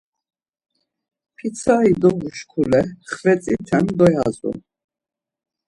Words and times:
Pitsari 1.35 1.93
dovu 2.01 2.29
şkule 2.39 2.81
xvetzite 3.15 3.79
doyazu. 3.97 4.51